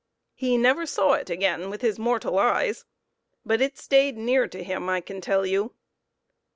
He 0.33 0.57
never 0.57 0.87
saw 0.87 1.13
it 1.13 1.29
again 1.29 1.69
with 1.69 1.81
his 1.81 1.99
mortal 1.99 2.39
eyes, 2.39 2.85
but 3.45 3.61
it 3.61 3.77
stayed 3.77 4.17
near 4.17 4.47
to 4.47 4.63
him, 4.63 4.89
I 4.89 4.99
can 4.99 5.21
tell 5.21 5.45
you. 5.45 5.75